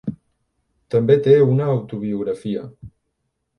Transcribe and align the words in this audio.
També 0.95 1.17
té 1.27 1.35
una 1.49 1.69
autobiografia. 1.75 2.67